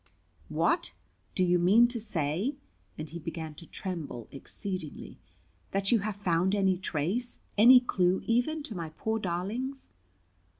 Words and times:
"What! 0.49 0.93
do 1.35 1.43
you 1.43 1.59
mean 1.59 1.87
to 1.89 1.99
say" 1.99 2.55
and 2.97 3.07
he 3.07 3.19
began 3.19 3.53
to 3.53 3.67
tremble 3.67 4.27
exceedingly 4.31 5.19
"that 5.73 5.91
you 5.91 5.99
have 5.99 6.15
found 6.15 6.55
any 6.55 6.79
trace, 6.79 7.39
any 7.55 7.79
clue 7.79 8.23
even, 8.25 8.63
to 8.63 8.73
my 8.73 8.89
poor 8.89 9.19
darlings?" 9.19 9.89